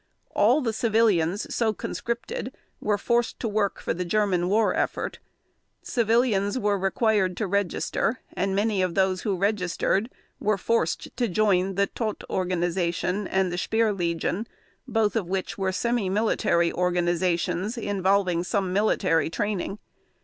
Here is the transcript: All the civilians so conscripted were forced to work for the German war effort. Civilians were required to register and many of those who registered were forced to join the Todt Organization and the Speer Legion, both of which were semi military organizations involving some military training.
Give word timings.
All 0.31 0.61
the 0.61 0.73
civilians 0.73 1.53
so 1.53 1.73
conscripted 1.73 2.55
were 2.79 2.97
forced 2.97 3.39
to 3.39 3.47
work 3.47 3.79
for 3.79 3.93
the 3.93 4.03
German 4.03 4.49
war 4.49 4.73
effort. 4.73 5.19
Civilians 5.83 6.57
were 6.57 6.75
required 6.79 7.37
to 7.37 7.45
register 7.45 8.19
and 8.33 8.55
many 8.55 8.81
of 8.81 8.95
those 8.95 9.21
who 9.21 9.35
registered 9.37 10.09
were 10.39 10.57
forced 10.57 11.15
to 11.17 11.27
join 11.27 11.75
the 11.75 11.85
Todt 11.85 12.23
Organization 12.31 13.27
and 13.27 13.51
the 13.51 13.59
Speer 13.59 13.93
Legion, 13.93 14.47
both 14.87 15.15
of 15.15 15.27
which 15.29 15.59
were 15.59 15.71
semi 15.71 16.09
military 16.09 16.73
organizations 16.73 17.77
involving 17.77 18.43
some 18.43 18.73
military 18.73 19.29
training. 19.29 19.77